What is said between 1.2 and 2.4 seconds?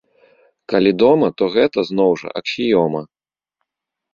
то гэта, зноў жа,